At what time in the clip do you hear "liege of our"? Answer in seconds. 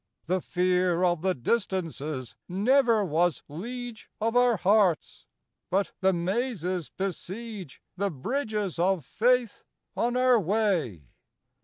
3.47-4.57